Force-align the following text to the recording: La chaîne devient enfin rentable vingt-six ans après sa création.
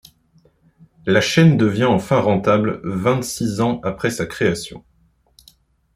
La 1.05 1.21
chaîne 1.21 1.57
devient 1.57 1.85
enfin 1.85 2.19
rentable 2.21 2.81
vingt-six 2.83 3.61
ans 3.61 3.79
après 3.83 4.09
sa 4.09 4.25
création. 4.25 4.83